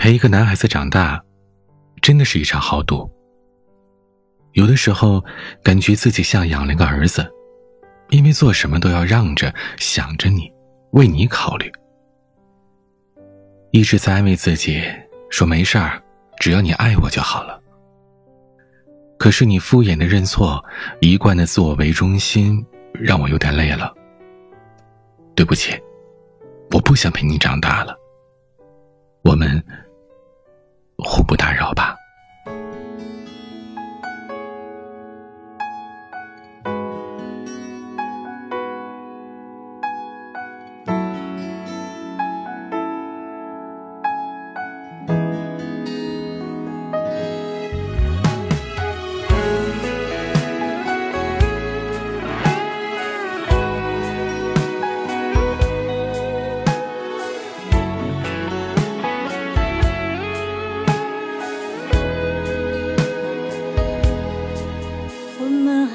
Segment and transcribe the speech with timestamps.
[0.00, 1.22] 陪一个男孩子长大，
[2.00, 3.06] 真的是一场豪赌。
[4.52, 5.22] 有的时候，
[5.62, 7.30] 感觉自己像养了个儿子，
[8.08, 10.50] 因为做什么都要让着、想着你，
[10.92, 11.70] 为你考虑。
[13.72, 14.82] 一直在安慰自己，
[15.28, 16.02] 说没事儿，
[16.38, 17.60] 只要你爱我就好了。
[19.18, 20.64] 可是你敷衍的认错，
[21.02, 23.92] 一贯的自我为中心，让我有点累了。
[25.34, 25.78] 对不起，
[26.70, 27.94] 我不想陪你长大了。
[29.22, 29.62] 我们
[31.04, 31.89] 互不打扰吧。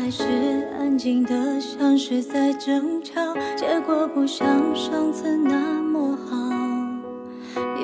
[0.05, 0.23] 开始
[0.77, 6.37] 安静的像是在争吵，结果不像上次那么好。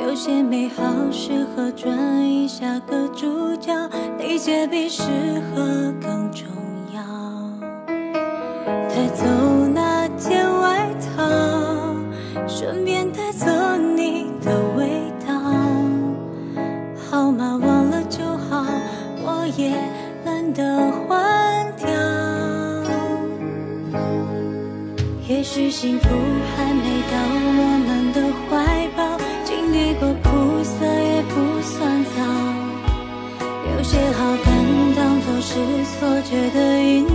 [0.05, 3.73] 有些美好适合转移下个主角，
[4.19, 5.02] 理解比适
[5.49, 6.45] 合更重
[6.94, 7.02] 要。
[7.88, 9.25] 带走
[9.73, 11.25] 那件外套，
[12.47, 13.47] 顺便带走
[13.95, 15.33] 你的味道。
[17.09, 18.64] 号码忘了就好，
[19.25, 19.72] 我也
[20.23, 21.89] 懒得换掉。
[25.31, 27.15] 也许幸福还没到
[27.57, 28.51] 我们的怀
[28.97, 32.17] 抱，经历过苦涩也不算早。
[33.77, 34.52] 有些好感
[34.93, 35.49] 当作是
[35.85, 37.07] 错觉的引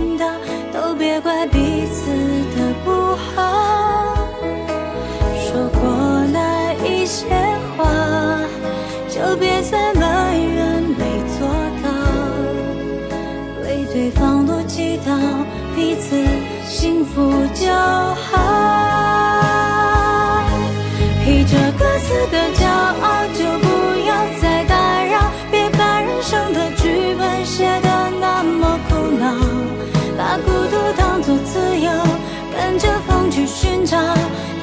[22.31, 23.67] 的骄傲，就不
[24.07, 25.31] 要再打扰。
[25.51, 29.25] 别把人生的剧本写得那么苦恼，
[30.17, 31.91] 把孤独当作自由，
[32.55, 33.97] 跟着风去寻找。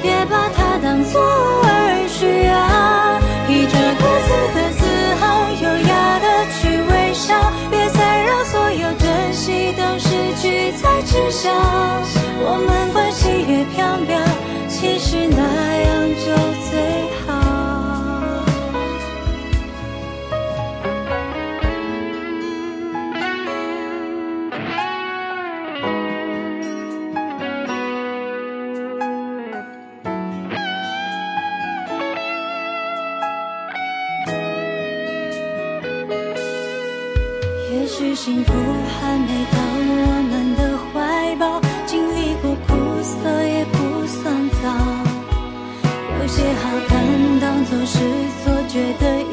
[0.03, 2.53] 别把它当作儿需要，
[37.85, 44.73] 也许幸福还没到我们的怀抱经历过苦涩也不算糟
[46.19, 47.99] 有些好感当作是
[48.43, 49.24] 错觉的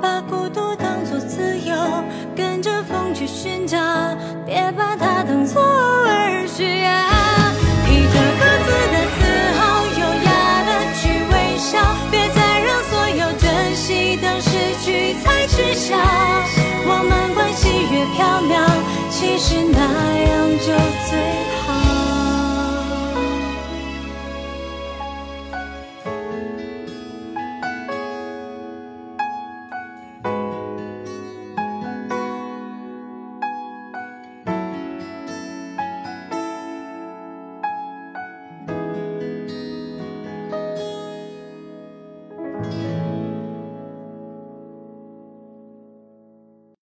[0.00, 1.74] 把孤独当作自由，
[2.34, 3.78] 跟着风去寻找，
[4.44, 6.90] 别把它当作儿需要。
[7.86, 9.18] 披着各自的自
[9.58, 9.60] 豪，
[10.00, 10.28] 优雅
[10.66, 11.02] 的去
[11.32, 11.78] 微笑，
[12.10, 14.50] 别再让所有珍惜都失
[14.84, 15.96] 去才知晓。
[16.88, 18.54] 我们关系越飘渺，
[19.10, 20.15] 其实那。